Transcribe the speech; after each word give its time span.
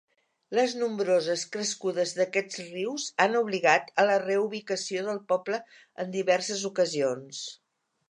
Les 0.59 0.71
nombroses 0.83 1.43
crescudes 1.55 2.13
d'aquests 2.21 2.59
rius 2.71 3.05
han 3.27 3.39
obligat 3.43 3.95
a 4.05 4.09
la 4.09 4.19
reubicació 4.27 5.07
del 5.11 5.23
poble 5.35 5.65
en 6.07 6.15
diverses 6.21 6.69
ocasions. 6.75 7.49